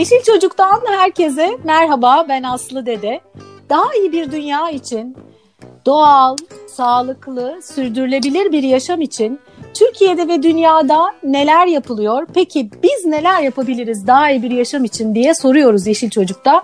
[0.00, 3.20] Yeşil Çocuk'tan herkese merhaba ben Aslı Dede.
[3.68, 5.16] Daha iyi bir dünya için,
[5.86, 6.36] doğal,
[6.68, 9.40] sağlıklı, sürdürülebilir bir yaşam için
[9.74, 12.26] Türkiye'de ve dünyada neler yapılıyor?
[12.34, 16.62] Peki biz neler yapabiliriz daha iyi bir yaşam için diye soruyoruz Yeşil Çocuk'ta.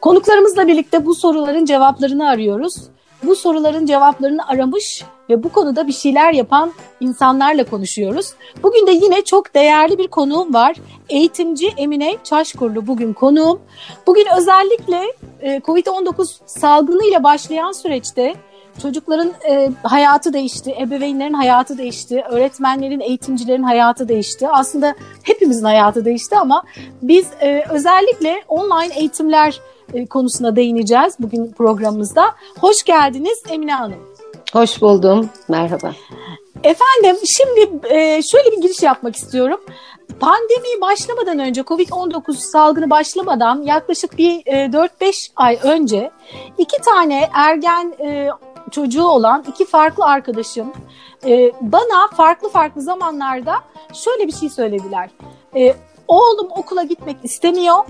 [0.00, 2.74] Konuklarımızla birlikte bu soruların cevaplarını arıyoruz.
[3.22, 8.32] Bu soruların cevaplarını aramış ve bu konuda bir şeyler yapan insanlarla konuşuyoruz.
[8.62, 10.76] Bugün de yine çok değerli bir konuğum var.
[11.08, 13.60] Eğitimci Emine Çaşkurlu bugün konuğum.
[14.06, 15.02] Bugün özellikle
[15.40, 18.34] e, Covid-19 salgınıyla başlayan süreçte
[18.82, 24.48] çocukların e, hayatı değişti, ebeveynlerin hayatı değişti, öğretmenlerin, eğitimcilerin hayatı değişti.
[24.48, 26.62] Aslında hepimizin hayatı değişti ama
[27.02, 29.60] biz e, özellikle online eğitimler
[30.10, 32.24] konusuna değineceğiz bugün programımızda.
[32.60, 34.09] Hoş geldiniz Emine Hanım.
[34.52, 35.30] Hoş buldum.
[35.48, 35.92] Merhaba.
[36.64, 39.60] Efendim şimdi e, şöyle bir giriş yapmak istiyorum.
[40.20, 46.10] Pandemi başlamadan önce Covid-19 salgını başlamadan yaklaşık bir 4-5 e, ay önce
[46.58, 47.94] iki tane ergen
[48.70, 50.72] çocuğu olan iki farklı arkadaşım
[51.60, 53.54] bana farklı farklı zamanlarda
[53.92, 55.10] şöyle bir şey söylediler.
[56.08, 57.84] Oğlum okula gitmek istemiyor.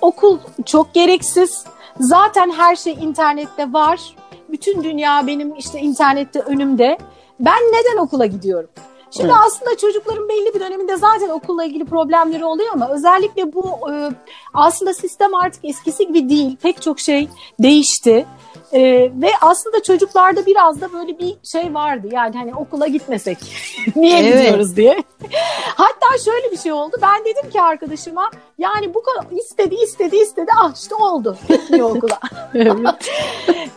[0.00, 1.64] Okul çok gereksiz.
[2.00, 4.14] Zaten her şey internette var
[4.48, 6.98] bütün dünya benim işte internette önümde.
[7.40, 8.70] Ben neden okula gidiyorum?
[9.10, 9.40] Şimdi evet.
[9.46, 14.10] aslında çocukların belli bir döneminde zaten okulla ilgili problemleri oluyor ama özellikle bu e,
[14.54, 16.56] aslında sistem artık eskisi gibi değil.
[16.62, 17.28] Pek çok şey
[17.58, 18.26] değişti.
[18.72, 22.08] Ee, ve aslında çocuklarda biraz da böyle bir şey vardı.
[22.12, 23.38] Yani hani okula gitmesek
[23.96, 24.38] niye evet.
[24.38, 25.02] gidiyoruz diye.
[25.74, 26.96] Hatta şöyle bir şey oldu.
[27.02, 31.36] Ben dedim ki arkadaşıma yani bu kadar istedi istedi istedi ah işte oldu.
[31.48, 32.20] Gitmiyor okula.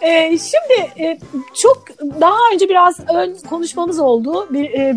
[0.01, 1.19] ee, şimdi e,
[1.53, 1.83] çok
[2.21, 4.47] daha önce biraz ön konuşmamız oldu.
[4.49, 4.95] Bir, e,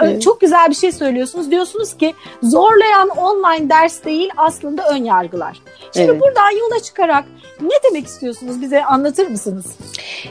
[0.00, 0.22] evet.
[0.22, 1.50] Çok güzel bir şey söylüyorsunuz.
[1.50, 5.60] Diyorsunuz ki zorlayan online ders değil aslında ön yargılar.
[5.94, 6.20] Şimdi evet.
[6.20, 7.24] buradan yola çıkarak
[7.60, 8.60] ne demek istiyorsunuz?
[8.60, 9.66] Bize anlatır mısınız?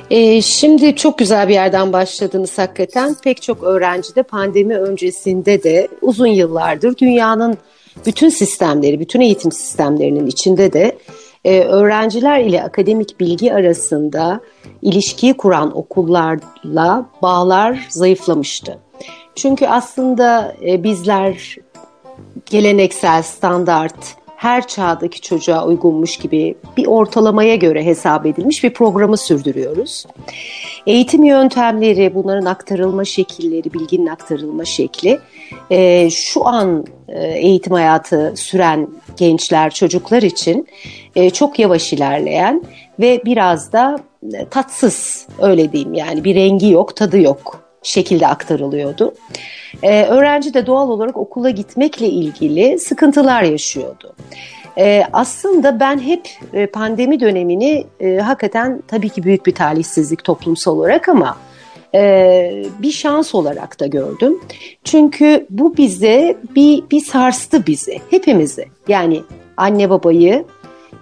[0.10, 3.16] Ee, şimdi çok güzel bir yerden başladınız hakikaten.
[3.24, 7.58] Pek çok öğrenci de pandemi öncesinde de uzun yıllardır dünyanın
[8.06, 10.98] bütün sistemleri, bütün eğitim sistemlerinin içinde de
[11.46, 14.42] e, öğrenciler ile akademik bilgi arasında
[14.82, 18.78] ilişkiyi kuran okullarla bağlar zayıflamıştı.
[19.36, 21.58] Çünkü aslında e, bizler
[22.46, 30.06] geleneksel, standart, her çağdaki çocuğa uygunmuş gibi bir ortalamaya göre hesap edilmiş bir programı sürdürüyoruz.
[30.88, 35.20] Eğitim yöntemleri, bunların aktarılma şekilleri, bilginin aktarılma şekli
[35.70, 38.88] e, şu an e, eğitim hayatı süren
[39.18, 40.68] gençler, çocuklar için
[41.16, 42.64] e, çok yavaş ilerleyen
[43.00, 44.00] ve biraz da
[44.50, 49.14] tatsız öyle diyeyim yani bir rengi yok, tadı yok şekilde aktarılıyordu.
[49.84, 54.16] Ee, öğrenci de doğal olarak okula gitmekle ilgili sıkıntılar yaşıyordu.
[54.78, 60.78] Ee, aslında ben hep e, pandemi dönemini e, hakikaten tabii ki büyük bir talihsizlik toplumsal
[60.78, 61.38] olarak ama
[61.96, 64.40] e, bir şans olarak da gördüm.
[64.84, 68.66] Çünkü bu bize bir, bir sarstı bizi, hepimizi.
[68.88, 69.22] Yani
[69.58, 70.46] anne babayı,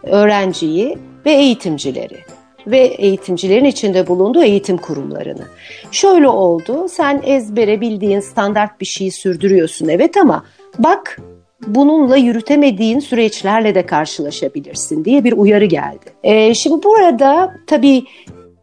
[0.03, 2.17] öğrenciyi ve eğitimcileri
[2.67, 5.43] ve eğitimcilerin içinde bulunduğu eğitim kurumlarını.
[5.91, 10.45] Şöyle oldu, sen ezbere bildiğin standart bir şeyi sürdürüyorsun evet ama
[10.79, 11.19] bak
[11.67, 16.05] bununla yürütemediğin süreçlerle de karşılaşabilirsin diye bir uyarı geldi.
[16.23, 18.03] Ee, şimdi burada tabii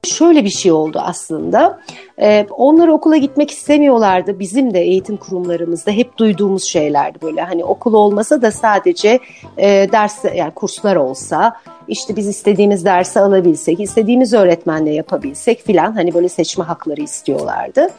[0.05, 1.81] şöyle bir şey oldu aslında.
[2.21, 4.39] Ee, onlar okula gitmek istemiyorlardı.
[4.39, 7.43] Bizim de eğitim kurumlarımızda hep duyduğumuz şeylerdi böyle.
[7.43, 9.19] Hani okul olmasa da sadece
[9.57, 11.53] e, ders yani kurslar olsa
[11.89, 17.91] işte biz istediğimiz dersi alabilsek, istediğimiz öğretmenle yapabilsek filan hani böyle seçme hakları istiyorlardı.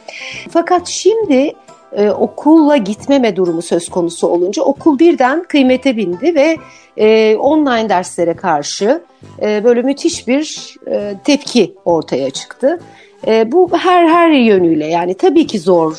[0.50, 1.52] Fakat şimdi
[1.92, 6.56] e, okulla gitmeme durumu söz konusu olunca okul birden kıymete bindi ve
[6.96, 9.02] e, online derslere karşı
[9.42, 12.80] e, böyle müthiş bir e, tepki ortaya çıktı.
[13.26, 15.96] E, bu her her yönüyle yani tabii ki zor,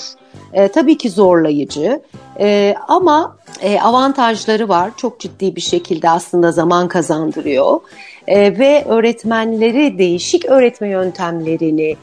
[0.53, 2.02] e, tabii ki zorlayıcı
[2.40, 4.91] e, ama e, avantajları var.
[4.97, 7.79] Çok ciddi bir şekilde aslında zaman kazandırıyor
[8.28, 11.96] e, ve öğretmenleri değişik öğretme yöntemlerini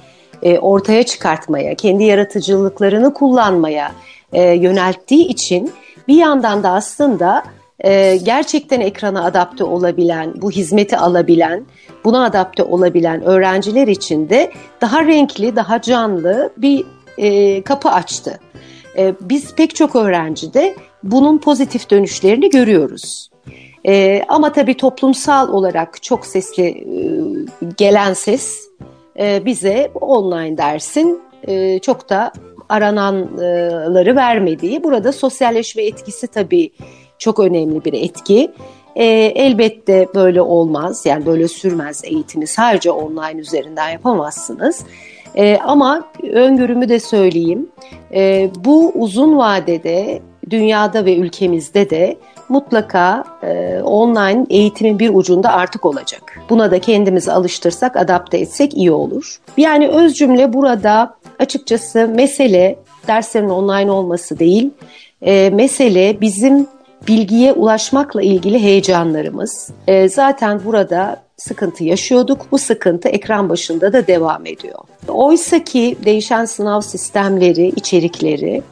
[0.43, 3.93] e, ortaya çıkartmaya, kendi yaratıcılıklarını kullanmaya
[4.33, 5.73] e, yönelttiği için
[6.09, 7.45] bir yandan da aslında
[7.85, 11.65] e, gerçekten ekrana adapte olabilen, bu hizmeti alabilen,
[12.05, 16.85] buna adapte olabilen öğrenciler için de daha renkli, daha canlı bir
[17.19, 18.41] e, kapı açtı.
[18.97, 23.31] E, biz pek çok öğrencide bunun pozitif dönüşlerini görüyoruz.
[23.87, 26.85] E, ama tabii toplumsal olarak çok sesli e,
[27.77, 28.69] gelen ses
[29.19, 32.33] e, bize online dersin e, çok da
[32.69, 34.85] arananları vermediği.
[34.85, 36.71] Burada sosyalleşme etkisi tabii
[37.19, 38.51] çok önemli bir etki.
[38.97, 39.05] E,
[39.35, 41.07] elbette böyle olmaz.
[41.07, 42.47] Yani böyle sürmez eğitimi.
[42.47, 44.85] Sadece online üzerinden yapamazsınız.
[45.35, 47.69] E, ama öngörümü de söyleyeyim.
[48.65, 52.17] Bu uzun vadede dünyada ve ülkemizde de
[52.49, 56.41] mutlaka e, online eğitimin bir ucunda artık olacak.
[56.51, 59.41] Buna da kendimizi alıştırsak, adapte etsek iyi olur.
[59.57, 64.71] Yani öz cümle burada açıkçası mesele derslerin online olması değil,
[65.23, 66.67] e, mesele bizim
[67.09, 69.71] bilgiye ulaşmakla ilgili heyecanlarımız.
[69.87, 72.53] E, zaten burada sıkıntı yaşıyorduk.
[72.53, 74.79] Bu sıkıntı ekran başında da devam ediyor.
[75.09, 78.63] Oysa ki değişen sınav sistemleri, içerikleri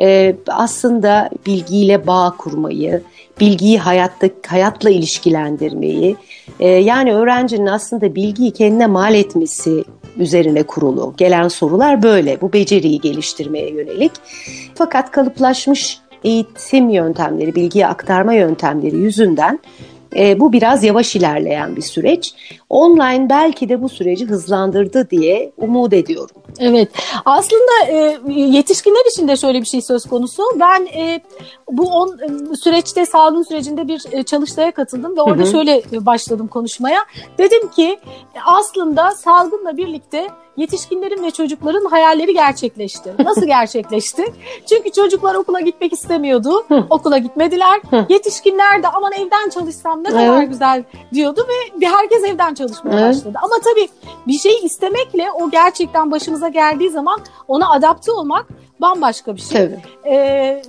[0.00, 3.02] e, aslında bilgiyle bağ kurmayı,
[3.40, 6.16] bilgiyi hayatta hayatla ilişkilendirmeyi,
[6.60, 9.84] e, yani öğrencinin aslında bilgiyi kendine mal etmesi
[10.16, 11.14] üzerine kurulu.
[11.16, 12.40] Gelen sorular böyle.
[12.40, 14.12] Bu beceriyi geliştirmeye yönelik.
[14.74, 19.58] Fakat kalıplaşmış eğitim yöntemleri, bilgiye aktarma yöntemleri yüzünden
[20.18, 22.34] e, bu biraz yavaş ilerleyen bir süreç.
[22.70, 26.36] Online belki de bu süreci hızlandırdı diye umut ediyorum.
[26.58, 26.88] Evet.
[27.24, 30.42] Aslında e, yetişkinler için de şöyle bir şey söz konusu.
[30.60, 31.20] Ben e,
[31.70, 35.50] bu on, e, süreçte salgın sürecinde bir e, çalıştaya katıldım ve orada hı hı.
[35.50, 37.00] şöyle başladım konuşmaya.
[37.38, 37.98] Dedim ki
[38.44, 43.14] aslında salgınla birlikte yetişkinlerin ve çocukların hayalleri gerçekleşti.
[43.24, 44.24] Nasıl gerçekleşti?
[44.68, 46.66] Çünkü çocuklar okula gitmek istemiyordu.
[46.90, 47.80] okula gitmediler.
[48.08, 50.48] Yetişkinler de aman evden çalışsam ne kadar evet.
[50.48, 51.46] güzel diyordu
[51.80, 53.16] ve herkes evden çalışmaya evet.
[53.16, 53.38] başladı.
[53.42, 53.88] Ama tabii
[54.26, 58.46] bir şey istemekle o gerçekten başımıza geldiği zaman ona adapte olmak
[58.80, 59.58] bambaşka bir şey.
[59.58, 59.80] Tabii.
[60.06, 60.62] Ee,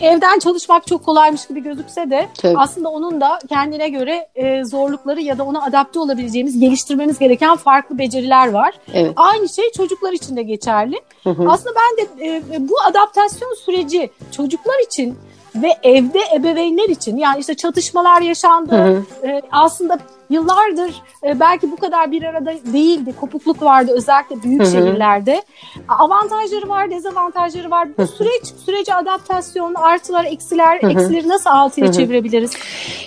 [0.00, 2.58] evden çalışmak çok kolaymış gibi gözükse de Tabii.
[2.58, 7.98] aslında onun da kendine göre e, zorlukları ya da ona adapte olabileceğimiz, geliştirmemiz gereken farklı
[7.98, 8.74] beceriler var.
[8.94, 9.12] Evet.
[9.16, 11.00] Aynı şey çocuklar için de geçerli.
[11.24, 11.50] Hı hı.
[11.50, 15.18] Aslında ben de e, bu adaptasyon süreci çocuklar için
[15.62, 18.76] ve evde ebeveynler için yani işte çatışmalar yaşandı.
[18.76, 19.26] Hı hı.
[19.26, 19.98] E, aslında
[20.30, 23.14] yıllardır e, belki bu kadar bir arada değildi.
[23.20, 24.70] Kopukluk vardı özellikle büyük Hı-hı.
[24.70, 25.42] şehirlerde.
[25.88, 27.88] Avantajları var, dezavantajları var.
[27.98, 30.90] Bu süreç sürece adaptasyon, artılar, eksiler, Hı-hı.
[30.90, 31.96] eksileri nasıl altıya Hı-hı.
[31.96, 32.52] çevirebiliriz?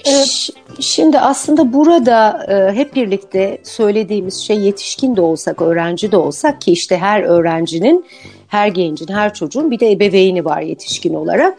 [0.08, 0.26] Ee,
[0.80, 6.72] Şimdi aslında burada e, hep birlikte söylediğimiz şey yetişkin de olsak, öğrenci de olsak ki
[6.72, 8.06] işte her öğrencinin
[8.52, 11.58] her gencin, her çocuğun bir de ebeveyni var yetişkin olarak.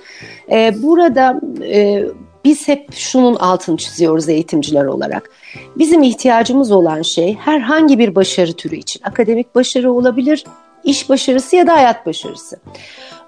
[0.51, 2.05] Ee, burada e,
[2.45, 5.31] biz hep şunun altını çiziyoruz eğitimciler olarak.
[5.77, 9.03] Bizim ihtiyacımız olan şey herhangi bir başarı türü için.
[9.05, 10.45] Akademik başarı olabilir,
[10.85, 12.61] iş başarısı ya da hayat başarısı.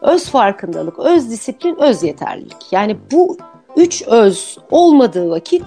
[0.02, 2.72] Öz farkındalık, öz disiplin, öz yeterlilik.
[2.72, 3.38] Yani bu
[3.76, 5.64] üç öz olmadığı vakit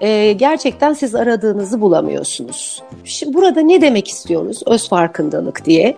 [0.00, 2.82] e, gerçekten siz aradığınızı bulamıyorsunuz.
[3.04, 5.96] Şimdi burada ne demek istiyoruz öz farkındalık diye?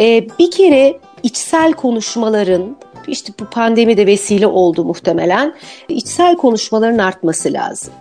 [0.00, 2.76] E, bir kere içsel konuşmaların
[3.08, 5.54] işte bu pandemi de vesile oldu muhtemelen.
[5.88, 7.94] İçsel konuşmaların artması lazım.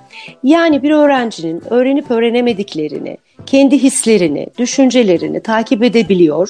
[0.43, 6.49] Yani bir öğrencinin öğrenip öğrenemediklerini, kendi hislerini, düşüncelerini takip edebiliyor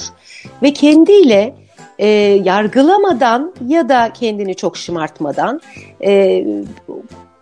[0.63, 1.55] ve kendiyle
[1.99, 2.07] e,
[2.43, 5.61] yargılamadan ya da kendini çok şımartmadan
[6.05, 6.45] e,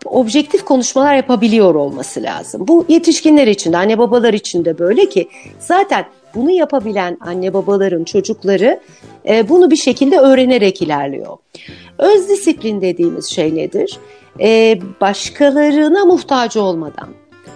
[0.06, 2.68] objektif konuşmalar yapabiliyor olması lazım.
[2.68, 5.28] Bu yetişkinler için de anne babalar için de böyle ki
[5.60, 6.06] zaten
[6.36, 8.80] bunu yapabilen anne babaların çocukları
[9.28, 11.38] e, bunu bir şekilde öğrenerek ilerliyor.
[11.98, 14.00] Öz disiplin dediğimiz şey nedir?
[14.40, 17.10] E, başkalarına muhtaç olmadan,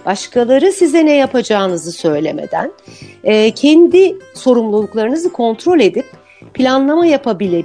[0.05, 2.71] başkaları size ne yapacağınızı söylemeden,
[3.23, 6.05] e, kendi sorumluluklarınızı kontrol edip
[6.53, 7.63] planlama yapabile,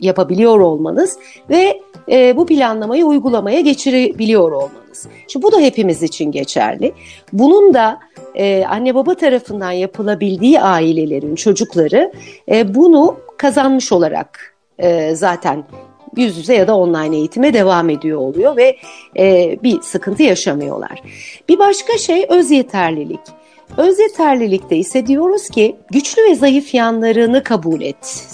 [0.00, 1.18] yapabiliyor olmanız
[1.50, 1.80] ve
[2.10, 5.08] e, bu planlamayı uygulamaya geçirebiliyor olmanız.
[5.28, 6.92] Şimdi bu da hepimiz için geçerli.
[7.32, 7.98] Bunun da
[8.34, 12.12] e, anne baba tarafından yapılabildiği ailelerin çocukları
[12.50, 15.64] e, bunu kazanmış olarak e, zaten
[16.16, 18.76] yüz yüze ya da online eğitime devam ediyor oluyor ve
[19.18, 21.02] e, bir sıkıntı yaşamıyorlar.
[21.48, 23.20] Bir başka şey öz yeterlilik.
[23.76, 28.26] Öz yeterlilikte ise diyoruz ki güçlü ve zayıf yanlarını kabul et,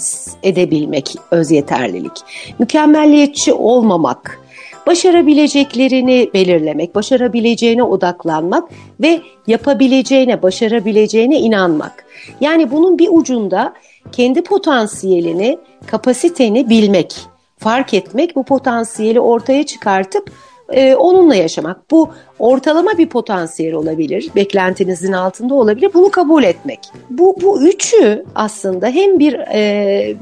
[0.43, 2.11] edebilmek öz yeterlilik.
[2.59, 4.39] Mükemmelliyetçi olmamak,
[4.87, 8.69] başarabileceklerini belirlemek, başarabileceğine odaklanmak
[9.01, 12.05] ve yapabileceğine, başarabileceğine inanmak.
[12.41, 13.73] Yani bunun bir ucunda
[14.11, 15.57] kendi potansiyelini,
[15.87, 17.15] kapasiteni bilmek,
[17.57, 20.31] fark etmek, bu potansiyeli ortaya çıkartıp
[20.71, 21.91] e, onunla yaşamak.
[21.91, 22.09] Bu
[22.39, 25.91] ortalama bir potansiyel olabilir, beklentinizin altında olabilir.
[25.93, 26.79] Bunu kabul etmek.
[27.09, 30.15] Bu, bu üçü aslında hem bir e,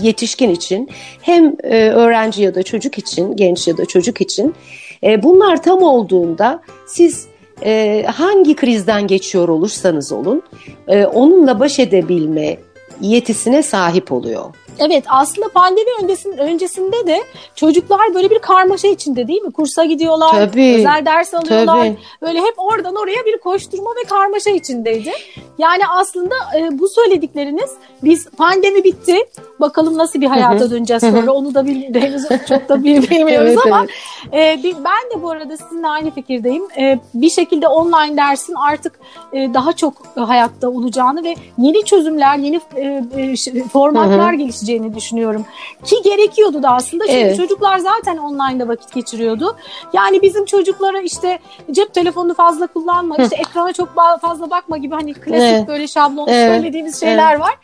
[0.00, 0.88] yetişkin için
[1.22, 4.54] hem e, öğrenci ya da çocuk için, genç ya da çocuk için
[5.02, 7.26] e, bunlar tam olduğunda siz
[7.64, 10.42] e, hangi krizden geçiyor olursanız olun
[10.88, 12.56] e, onunla baş edebilme
[13.00, 14.44] yetisine sahip oluyor
[14.78, 17.20] Evet aslında pandemi öncesinde, öncesinde de
[17.54, 19.52] çocuklar böyle bir karmaşa içinde değil mi?
[19.52, 21.76] Kursa gidiyorlar, tabii, özel ders alıyorlar.
[21.76, 21.96] Tabii.
[22.22, 25.12] Böyle hep oradan oraya bir koşturma ve karmaşa içindeydi.
[25.58, 27.70] Yani aslında e, bu söyledikleriniz
[28.02, 29.16] biz pandemi bitti.
[29.60, 32.22] Bakalım nasıl bir hayata döneceğiz sonra onu da bilmiyoruz.
[32.48, 33.86] Çok da bilmiyoruz evet, ama
[34.32, 34.64] evet.
[34.64, 36.62] E, ben de bu arada sizinle aynı fikirdeyim.
[36.78, 39.00] E, bir şekilde online dersin artık
[39.32, 42.82] e, daha çok hayatta olacağını ve yeni çözümler, yeni e,
[43.16, 44.32] e, formatlar
[44.68, 45.44] gelişeceğini düşünüyorum.
[45.84, 47.04] Ki gerekiyordu da aslında.
[47.06, 47.36] Çünkü evet.
[47.36, 49.56] çocuklar zaten online'da vakit geçiriyordu.
[49.92, 51.38] Yani bizim çocuklara işte
[51.70, 55.68] cep telefonunu fazla kullanma, işte ekrana çok fazla bakma gibi hani klasik evet.
[55.68, 56.54] böyle şablon evet.
[56.54, 57.40] söylediğimiz şeyler evet.
[57.40, 57.54] var.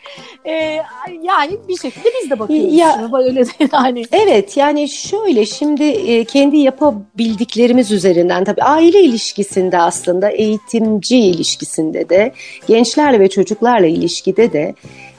[0.45, 0.83] E,
[1.23, 2.75] yani bir şekilde biz de bakıyoruz.
[2.75, 4.05] Ya, öyle yani.
[4.13, 12.33] Evet yani şöyle şimdi e, kendi yapabildiklerimiz üzerinden tabii aile ilişkisinde aslında eğitimci ilişkisinde de
[12.67, 14.75] gençlerle ve çocuklarla ilişkide de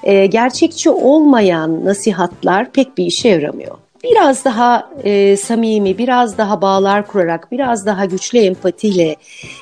[0.05, 7.07] e, gerçekçi olmayan nasihatlar pek bir işe yaramıyor biraz daha e, samimi, biraz daha bağlar
[7.07, 9.15] kurarak, biraz daha güçlü empatiyle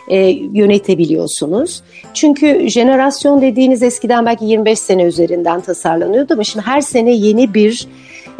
[0.10, 0.18] e,
[0.54, 1.84] yönetebiliyorsunuz.
[2.14, 7.88] Çünkü jenerasyon dediğiniz eskiden belki 25 sene üzerinden tasarlanıyordu ama şimdi her sene yeni bir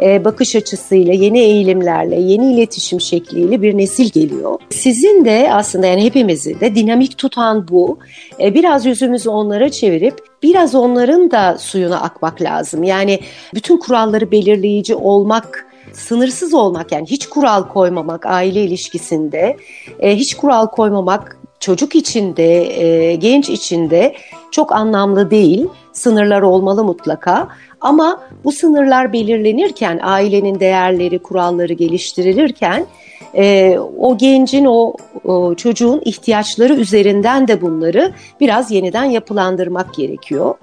[0.04, 4.60] e, bakış açısıyla, yeni eğilimlerle, yeni iletişim şekliyle bir nesil geliyor.
[4.70, 7.98] Sizin de aslında yani hepimizi de dinamik tutan bu.
[8.40, 12.82] E, biraz yüzümüzü onlara çevirip biraz onların da suyuna akmak lazım.
[12.82, 13.20] Yani
[13.54, 19.56] bütün kuralları belirleyici olmak sınırsız olmak yani hiç kural koymamak aile ilişkisinde,
[20.00, 24.14] e, hiç kural koymamak çocuk içinde, e, genç içinde
[24.50, 25.66] çok anlamlı değil.
[25.92, 27.48] Sınırlar olmalı mutlaka.
[27.84, 32.86] Ama bu sınırlar belirlenirken, ailenin değerleri, kuralları geliştirilirken
[33.34, 40.54] e, o gencin, o, o çocuğun ihtiyaçları üzerinden de bunları biraz yeniden yapılandırmak gerekiyor.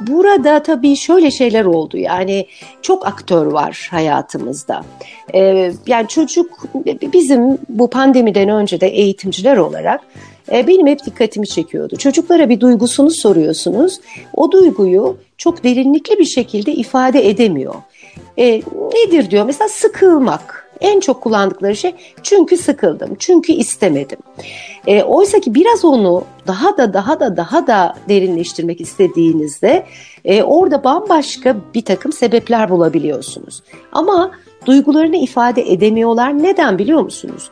[0.00, 2.46] Burada tabii şöyle şeyler oldu yani
[2.82, 4.84] çok aktör var hayatımızda.
[5.34, 6.66] Ee, yani çocuk
[7.12, 10.00] bizim bu pandemiden önce de eğitimciler olarak
[10.52, 11.96] e, benim hep dikkatimi çekiyordu.
[11.96, 14.00] Çocuklara bir duygusunu soruyorsunuz.
[14.34, 17.74] O duyguyu çok derinlikli bir şekilde ifade edemiyor.
[18.36, 18.62] E,
[18.94, 24.18] nedir diyor mesela sıkılmak en çok kullandıkları şey çünkü sıkıldım, çünkü istemedim.
[24.86, 29.86] E, Oysa ki biraz onu daha da daha da daha da derinleştirmek istediğinizde
[30.24, 33.62] e, orada bambaşka bir takım sebepler bulabiliyorsunuz.
[33.92, 34.30] Ama
[34.66, 36.42] duygularını ifade edemiyorlar.
[36.42, 37.50] Neden biliyor musunuz?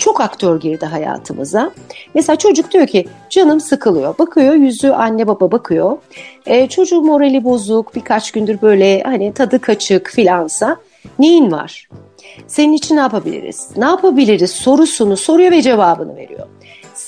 [0.00, 1.70] Çok aktör girdi hayatımıza.
[2.14, 4.18] Mesela çocuk diyor ki canım sıkılıyor.
[4.18, 5.98] Bakıyor yüzü anne baba bakıyor.
[6.46, 10.76] E, çocuğun morali bozuk birkaç gündür böyle hani tadı kaçık filansa.
[11.18, 11.88] Neyin var?
[12.46, 13.68] Senin için ne yapabiliriz?
[13.76, 16.46] Ne yapabiliriz sorusunu soruyor ve cevabını veriyor.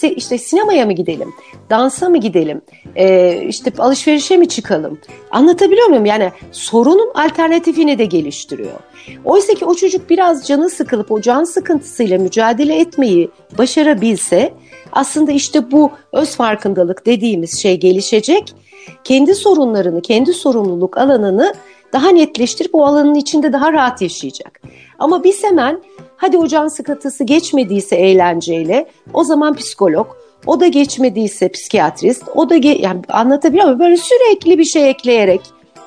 [0.08, 1.34] İşte sinemaya mı gidelim?
[1.70, 2.60] Dansa mı gidelim?
[2.96, 4.98] Ee, işte alışverişe mi çıkalım?
[5.30, 6.06] Anlatabiliyor muyum?
[6.06, 8.80] Yani sorunun alternatifini de geliştiriyor.
[9.24, 14.52] Oysa ki o çocuk biraz canı sıkılıp o can sıkıntısıyla mücadele etmeyi başarabilse
[14.92, 18.54] aslında işte bu öz farkındalık dediğimiz şey gelişecek.
[19.04, 21.54] Kendi sorunlarını, kendi sorumluluk alanını
[21.92, 24.60] daha netleştirip o alanın içinde daha rahat yaşayacak.
[24.98, 25.82] Ama biz hemen
[26.16, 30.06] hadi o can sıkıntısı geçmediyse eğlenceyle o zaman psikolog,
[30.46, 33.80] o da geçmediyse psikiyatrist, o da yani anlatabiliyor muyum?
[33.80, 35.40] Böyle sürekli bir şey ekleyerek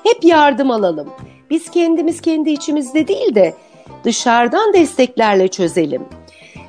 [0.04, 1.10] hep yardım alalım.
[1.50, 3.54] Biz kendimiz kendi içimizde değil de
[4.04, 6.02] dışarıdan desteklerle çözelim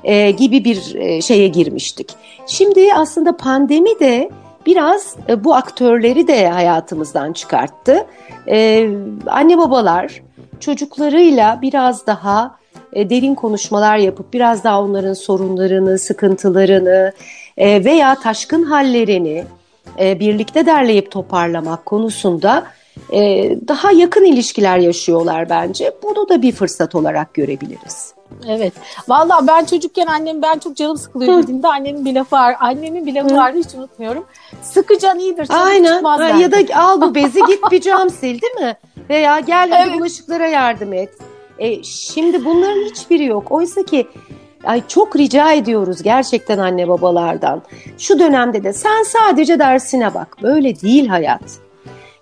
[0.05, 2.09] e, gibi bir e, şeye girmiştik.
[2.47, 4.31] Şimdi aslında pandemi de
[4.66, 8.06] biraz e, bu aktörleri de hayatımızdan çıkarttı.
[8.49, 8.88] E,
[9.26, 10.23] anne babalar
[10.61, 12.58] çocuklarıyla biraz daha
[12.92, 17.12] e, derin konuşmalar yapıp biraz daha onların sorunlarını, sıkıntılarını
[17.58, 19.44] veya taşkın hallerini
[19.99, 22.64] birlikte derleyip toparlamak konusunda
[23.69, 25.93] daha yakın ilişkiler yaşıyorlar bence.
[26.03, 28.15] Bunu da bir fırsat olarak görebiliriz.
[28.49, 28.73] Evet.
[29.09, 32.57] Vallahi ben çocukken annem ben çok canım sıkılıyor dediğimde annemin bir lafı var.
[32.61, 34.25] Annemin bir lafı var hiç unutmuyorum.
[34.62, 35.47] Sıkıcan iyidir.
[35.50, 36.05] Aynen.
[36.05, 38.76] Ha, ya da al bu bezi git bir cam sil değil mi?
[39.11, 39.99] Veya gel hadi evet.
[39.99, 41.11] bulaşıklara yardım et.
[41.59, 43.53] E, şimdi bunların hiçbiri yok.
[43.53, 44.07] Oysa ki
[44.65, 47.62] ay çok rica ediyoruz gerçekten anne babalardan.
[47.99, 50.37] Şu dönemde de sen sadece dersine bak.
[50.43, 51.65] Böyle değil hayat.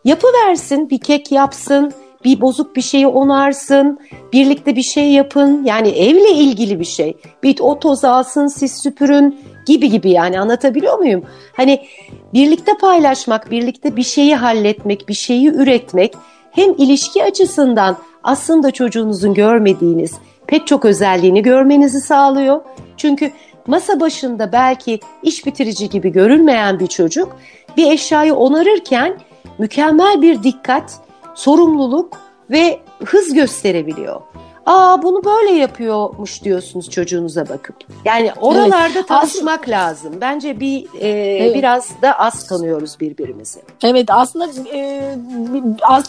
[0.05, 1.93] Yapıversin, bir kek yapsın,
[2.25, 3.99] bir bozuk bir şeyi onarsın,
[4.33, 5.65] birlikte bir şey yapın.
[5.65, 7.17] Yani evle ilgili bir şey.
[7.43, 11.25] Bir o toz alsın, siz süpürün gibi gibi yani anlatabiliyor muyum?
[11.53, 11.87] Hani
[12.35, 16.15] birlikte paylaşmak, birlikte bir şeyi halletmek, bir şeyi üretmek
[16.51, 20.13] hem ilişki açısından aslında çocuğunuzun görmediğiniz
[20.47, 22.61] pek çok özelliğini görmenizi sağlıyor.
[22.97, 23.31] Çünkü
[23.67, 27.37] masa başında belki iş bitirici gibi görünmeyen bir çocuk
[27.77, 29.19] bir eşyayı onarırken
[29.59, 31.01] mükemmel bir dikkat,
[31.35, 32.19] sorumluluk
[32.51, 34.21] ve hız gösterebiliyor.
[34.67, 37.77] Aa bunu böyle yapıyormuş diyorsunuz çocuğunuza bakıp.
[38.05, 39.09] Yani oralarda evet.
[39.09, 40.15] tanışmak aslında, lazım.
[40.21, 41.55] Bence bir e, evet.
[41.55, 43.61] biraz da az tanıyoruz birbirimizi.
[43.85, 45.15] Evet aslında e,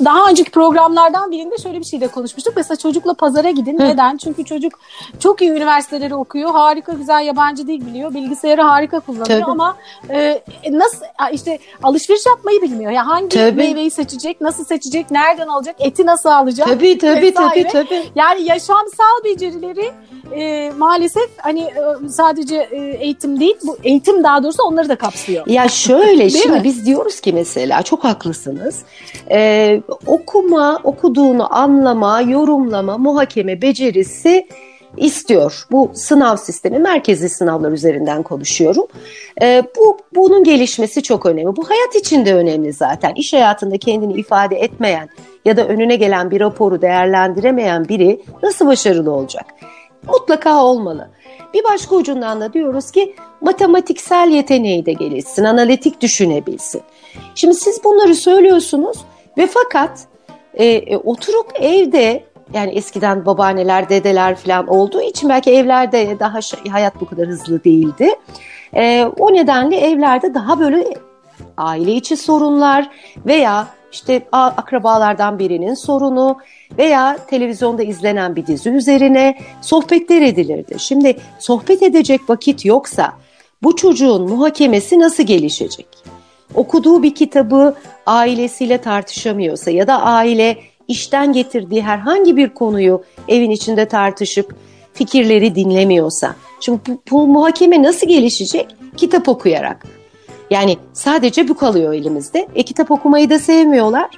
[0.06, 2.54] daha önceki programlardan birinde şöyle bir şey de konuşmuştuk.
[2.56, 3.80] Mesela çocukla pazara gidin.
[3.80, 3.84] Hı.
[3.84, 4.18] Neden?
[4.18, 4.74] Çünkü çocuk
[5.20, 6.52] çok iyi üniversiteleri okuyor.
[6.52, 8.14] Harika güzel yabancı dil biliyor.
[8.14, 9.52] Bilgisayarı harika kullanıyor Tabii.
[9.52, 9.78] ama
[10.10, 12.92] e, nasıl işte alışveriş yapmayı bilmiyor.
[12.92, 13.58] Yani hangi tabii.
[13.58, 16.68] meyveyi seçecek, nasıl seçecek, nereden alacak, eti nasıl alacak?
[16.68, 17.68] Tabii tabii vesaire.
[17.68, 18.04] tabii tabii.
[18.16, 19.92] Yani yaşamsal becerileri
[20.32, 25.48] e, maalesef hani e, sadece e, eğitim değil, bu eğitim daha doğrusu onları da kapsıyor.
[25.48, 26.64] Ya şöyle şimdi mi?
[26.64, 28.84] biz diyoruz ki mesela çok haklısınız.
[29.32, 34.48] Ee, okuma, okuduğunu anlama, yorumlama, muhakeme becerisi
[34.98, 35.66] istiyor.
[35.72, 38.86] Bu sınav sistemi, merkezi sınavlar üzerinden konuşuyorum.
[39.42, 41.56] Ee, bu bunun gelişmesi çok önemli.
[41.56, 43.14] Bu hayat için de önemli zaten.
[43.16, 45.10] İş hayatında kendini ifade etmeyen
[45.46, 49.46] ya da önüne gelen bir raporu değerlendiremeyen biri nasıl başarılı olacak?
[50.08, 51.10] Mutlaka olmalı.
[51.54, 56.82] Bir başka ucundan da diyoruz ki matematiksel yeteneği de gelişsin, analitik düşünebilsin.
[57.36, 58.98] Şimdi siz bunları söylüyorsunuz
[59.38, 60.00] ve fakat
[60.54, 62.24] e, e, oturup evde
[62.54, 68.10] yani eskiden babaanneler, dedeler falan olduğu için belki evlerde daha hayat bu kadar hızlı değildi.
[68.76, 70.86] E, o nedenle evlerde daha böyle
[71.58, 72.90] aile içi sorunlar
[73.26, 76.38] veya işte akrabalardan birinin sorunu
[76.78, 80.76] veya televizyonda izlenen bir dizi üzerine sohbetler edilirdi.
[80.80, 83.14] Şimdi sohbet edecek vakit yoksa
[83.64, 85.88] bu çocuğun muhakemesi nasıl gelişecek?
[86.56, 87.76] Okuduğu bir kitabı
[88.06, 94.56] ailesiyle tartışamıyorsa ya da aile işten getirdiği herhangi bir konuyu evin içinde tartışıp
[94.94, 96.36] fikirleri dinlemiyorsa.
[96.60, 98.76] Şimdi bu, bu muhakeme nasıl gelişecek?
[98.98, 99.86] Kitap okuyarak.
[100.50, 102.48] Yani sadece bu kalıyor elimizde.
[102.56, 104.10] E kitap okumayı da sevmiyorlar.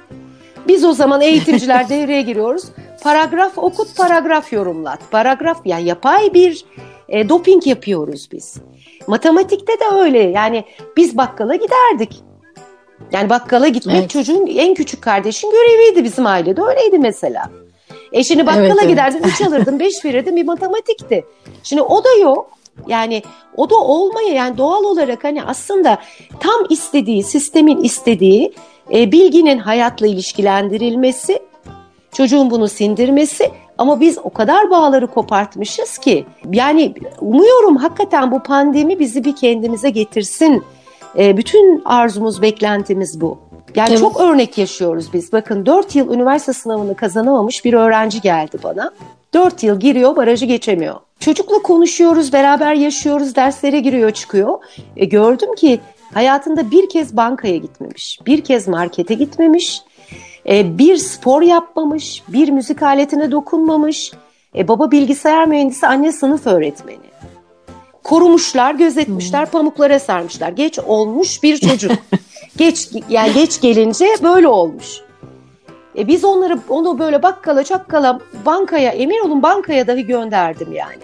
[0.68, 2.64] Biz o zaman eğitimciler devreye giriyoruz.
[3.02, 5.00] Paragraf okut, paragraf yorumlat.
[5.10, 6.64] Paragraf ya yani yapay bir
[7.08, 8.56] e, doping yapıyoruz biz.
[9.06, 10.18] Matematikte de öyle.
[10.18, 10.64] Yani
[10.96, 12.27] biz bakkala giderdik.
[13.12, 14.10] Yani bakkala gitmek evet.
[14.10, 16.62] çocuğun en küçük kardeşin göreviydi bizim ailede.
[16.62, 17.50] Öyleydi mesela.
[18.12, 18.88] E şimdi bakkala evet, evet.
[18.88, 21.24] giderdin, 3 alırdın, 5 verirdin bir matematikti.
[21.62, 22.50] Şimdi o da yok.
[22.86, 23.22] Yani
[23.56, 25.98] o da olmaya yani doğal olarak hani aslında
[26.40, 28.52] tam istediği, sistemin istediği
[28.92, 31.38] e, bilginin hayatla ilişkilendirilmesi,
[32.12, 38.98] çocuğun bunu sindirmesi ama biz o kadar bağları kopartmışız ki yani umuyorum hakikaten bu pandemi
[38.98, 40.64] bizi bir kendimize getirsin.
[41.18, 43.38] E, bütün arzumuz, beklentimiz bu.
[43.74, 43.98] Yani evet.
[43.98, 45.32] çok örnek yaşıyoruz biz.
[45.32, 48.90] Bakın 4 yıl üniversite sınavını kazanamamış bir öğrenci geldi bana.
[49.34, 50.94] 4 yıl giriyor, barajı geçemiyor.
[51.20, 54.58] Çocukla konuşuyoruz, beraber yaşıyoruz, derslere giriyor, çıkıyor.
[54.96, 55.80] E, gördüm ki
[56.14, 59.82] hayatında bir kez bankaya gitmemiş, bir kez markete gitmemiş,
[60.48, 64.12] e, bir spor yapmamış, bir müzik aletine dokunmamış.
[64.56, 66.98] E, baba bilgisayar mühendisi, anne sınıf öğretmeni.
[68.08, 69.50] Korumuşlar, gözetmişler, hmm.
[69.50, 70.48] pamuklara sarmışlar.
[70.48, 71.92] Geç olmuş bir çocuk.
[72.56, 75.00] geç yani geç gelince böyle olmuş.
[75.98, 81.02] E biz onları onu böyle bakkala çakkala bankaya emin olun bankaya dahi gönderdim yani.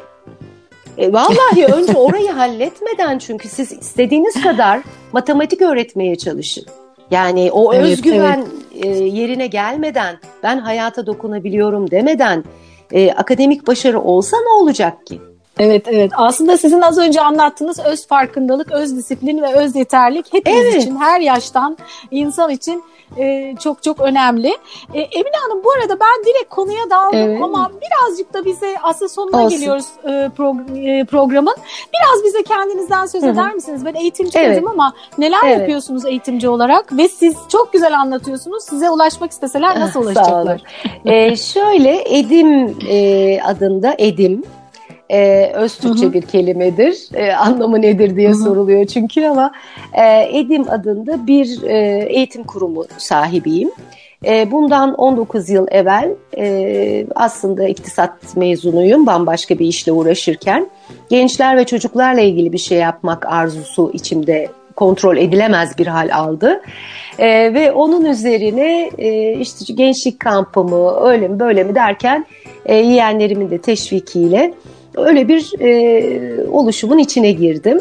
[0.98, 4.80] E, vallahi önce orayı halletmeden çünkü siz istediğiniz kadar
[5.12, 6.64] matematik öğretmeye çalışın.
[7.10, 8.84] Yani o evet, özgüven evet.
[8.84, 12.44] E, yerine gelmeden ben hayata dokunabiliyorum demeden
[12.92, 15.20] e, akademik başarı olsa ne olacak ki?
[15.58, 20.64] Evet evet aslında sizin az önce anlattığınız öz farkındalık, öz disiplin ve öz yeterlik hepimiz
[20.64, 20.82] evet.
[20.82, 21.78] için her yaştan
[22.10, 22.84] insan için
[23.16, 24.48] e, çok çok önemli.
[24.94, 27.42] E, Emine Hanım bu arada ben direkt konuya daldım evet.
[27.42, 29.58] ama birazcık da bize aslında sonuna Olsun.
[29.58, 31.56] geliyoruz e, prog- e, programın.
[31.92, 33.30] Biraz bize kendinizden söz Hı-hı.
[33.30, 33.84] eder misiniz?
[33.84, 34.56] Ben eğitimci evet.
[34.56, 35.58] dedim ama neler evet.
[35.58, 38.64] yapıyorsunuz eğitimci olarak ve siz çok güzel anlatıyorsunuz.
[38.64, 40.62] Size ulaşmak isteseler nasıl ulaşacaklar?
[41.04, 44.42] ee, şöyle Edim e, adında Edim
[45.10, 46.12] e, öz Türkçe hı hı.
[46.12, 47.08] bir kelimedir.
[47.14, 48.36] E, anlamı nedir diye hı hı.
[48.36, 49.52] soruluyor çünkü ama
[49.92, 53.70] e, Edim adında bir e, eğitim kurumu sahibiyim.
[54.26, 60.70] E, bundan 19 yıl evvel e, aslında iktisat mezunuyum bambaşka bir işle uğraşırken.
[61.10, 66.60] Gençler ve çocuklarla ilgili bir şey yapmak arzusu içimde kontrol edilemez bir hal aldı.
[67.18, 72.26] E, ve onun üzerine e, işte gençlik kampımı öyle mi böyle mi derken
[72.66, 74.54] e, yeğenlerimin de teşvikiyle
[74.96, 77.80] öyle bir e, oluşumun içine girdim.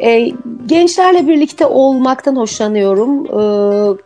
[0.00, 0.28] E,
[0.66, 3.26] gençlerle birlikte olmaktan hoşlanıyorum.
[3.26, 3.38] E,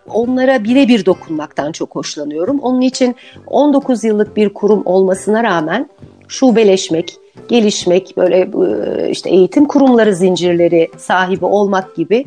[0.08, 2.58] onlara birebir dokunmaktan çok hoşlanıyorum.
[2.58, 5.90] Onun için 19 yıllık bir kurum olmasına rağmen
[6.28, 7.16] şubeleşmek,
[7.48, 12.24] gelişmek, böyle e, işte eğitim kurumları zincirleri sahibi olmak gibi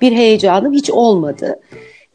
[0.00, 1.60] bir heyecanım hiç olmadı.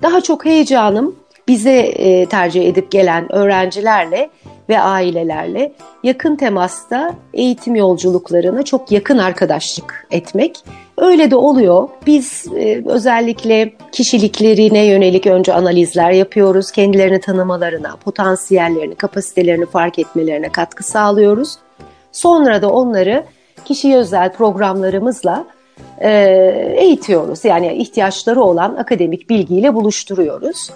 [0.02, 1.16] Daha çok heyecanım
[1.48, 4.30] bize e, tercih edip gelen öğrencilerle
[4.70, 5.72] ve ailelerle
[6.04, 10.64] yakın temasta eğitim yolculuklarına çok yakın arkadaşlık etmek.
[10.98, 11.90] Öyle de oluyor.
[12.06, 16.72] Biz e, özellikle kişiliklerine yönelik önce analizler yapıyoruz.
[16.72, 21.56] Kendilerini tanımalarına, potansiyellerini, kapasitelerini fark etmelerine katkı sağlıyoruz.
[22.12, 23.24] Sonra da onları
[23.66, 25.46] kişiye özel programlarımızla
[25.98, 26.12] e,
[26.78, 27.46] eğitiyoruz.
[27.46, 30.70] Yani ihtiyaçları olan akademik bilgiyle buluşturuyoruz.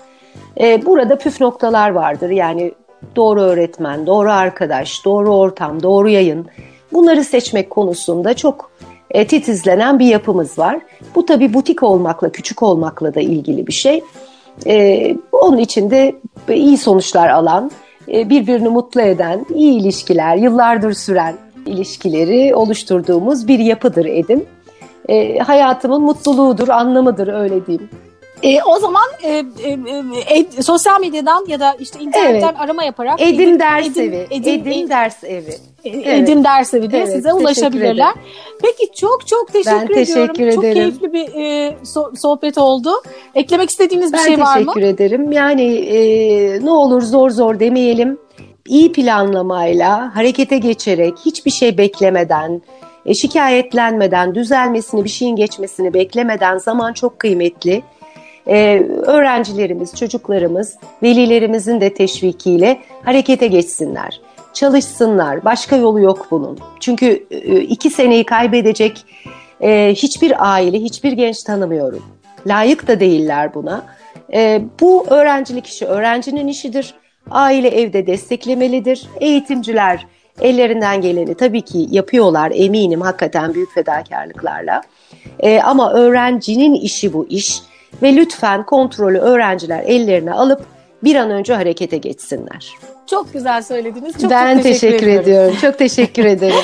[0.59, 2.29] E, burada püf noktalar vardır.
[2.29, 2.73] Yani
[3.15, 6.47] doğru öğretmen, doğru arkadaş, doğru ortam, doğru yayın.
[6.93, 8.71] Bunları seçmek konusunda çok
[9.11, 10.79] e, titizlenen bir yapımız var.
[11.15, 14.03] Bu tabii butik olmakla, küçük olmakla da ilgili bir şey.
[14.67, 16.15] E, onun için de
[16.49, 17.71] iyi sonuçlar alan,
[18.11, 21.35] e, birbirini mutlu eden, iyi ilişkiler, yıllardır süren
[21.65, 24.45] ilişkileri oluşturduğumuz bir yapıdır Edim.
[25.09, 27.89] E, hayatımın mutluluğudur, anlamıdır öyle diyeyim.
[28.43, 32.59] E, o zaman e, e, e, sosyal medyadan ya da işte internetten evet.
[32.59, 35.55] arama yaparak Edim, Edim Ders Edim, Evi, Edim, Edim Ders Evi.
[35.85, 36.07] Evet.
[36.07, 38.13] Edim Ders Evi diye evet, size ulaşabilirler.
[38.61, 40.33] Peki çok çok teşekkür ben ediyorum.
[40.33, 40.91] Teşekkür ederim.
[40.91, 42.91] Çok keyifli bir e, so sohbet oldu.
[43.35, 44.65] Eklemek istediğiniz bir ben şey var mı?
[44.67, 45.31] Ben teşekkür ederim.
[45.31, 48.19] Yani e, ne olur zor zor demeyelim.
[48.67, 52.61] İyi planlamayla, harekete geçerek, hiçbir şey beklemeden,
[53.05, 57.83] e, şikayetlenmeden, düzelmesini, bir şeyin geçmesini beklemeden zaman çok kıymetli
[58.47, 64.21] e, öğrencilerimiz, çocuklarımız, velilerimizin de teşvikiyle harekete geçsinler.
[64.53, 65.45] Çalışsınlar.
[65.45, 66.59] Başka yolu yok bunun.
[66.79, 69.05] Çünkü e, iki seneyi kaybedecek
[69.61, 72.03] e, hiçbir aile, hiçbir genç tanımıyorum.
[72.47, 73.85] Layık da değiller buna.
[74.33, 76.93] E, bu öğrencilik işi öğrencinin işidir.
[77.31, 79.07] Aile evde desteklemelidir.
[79.19, 80.07] Eğitimciler
[80.41, 84.81] ellerinden geleni tabii ki yapıyorlar eminim hakikaten büyük fedakarlıklarla.
[85.39, 87.61] E, ama öğrencinin işi bu iş
[88.01, 90.65] ve lütfen kontrolü öğrenciler ellerine alıp
[91.03, 92.73] bir an önce harekete geçsinler.
[93.07, 94.13] Çok güzel söylediniz.
[94.21, 95.55] Çok, ben çok teşekkür, teşekkür ediyorum.
[95.61, 96.55] Çok teşekkür ederim.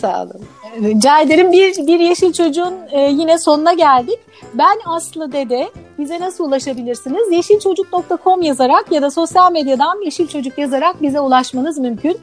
[0.00, 0.40] Sağ olun.
[0.82, 1.52] Rica ederim.
[1.52, 4.18] Bir, bir Yeşil Çocuğun e, yine sonuna geldik.
[4.54, 5.68] Ben Aslı Dede.
[5.98, 7.32] Bize nasıl ulaşabilirsiniz?
[7.32, 12.18] Yeşilçocuk.com yazarak ya da sosyal medyadan Yeşil Çocuk yazarak bize ulaşmanız mümkün.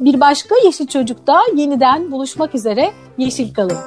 [0.00, 2.90] Bir başka Yeşil Çocuk'ta yeniden buluşmak üzere.
[3.18, 3.78] Yeşil kalın.